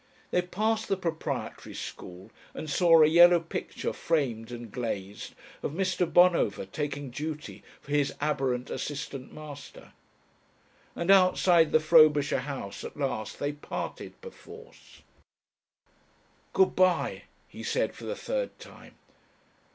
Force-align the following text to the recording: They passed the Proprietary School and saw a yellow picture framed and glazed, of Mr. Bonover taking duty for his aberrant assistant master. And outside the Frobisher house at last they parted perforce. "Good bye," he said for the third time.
They 0.31 0.41
passed 0.41 0.87
the 0.87 0.97
Proprietary 0.97 1.75
School 1.75 2.31
and 2.55 2.67
saw 2.71 3.03
a 3.03 3.07
yellow 3.07 3.39
picture 3.39 3.93
framed 3.93 4.49
and 4.51 4.71
glazed, 4.71 5.35
of 5.61 5.73
Mr. 5.73 6.11
Bonover 6.11 6.65
taking 6.65 7.11
duty 7.11 7.61
for 7.81 7.91
his 7.91 8.11
aberrant 8.19 8.71
assistant 8.71 9.31
master. 9.31 9.93
And 10.95 11.11
outside 11.11 11.71
the 11.71 11.79
Frobisher 11.79 12.39
house 12.39 12.83
at 12.83 12.97
last 12.97 13.37
they 13.37 13.53
parted 13.53 14.19
perforce. 14.21 15.03
"Good 16.53 16.75
bye," 16.75 17.25
he 17.47 17.61
said 17.61 17.93
for 17.93 18.05
the 18.05 18.15
third 18.15 18.57
time. 18.57 18.95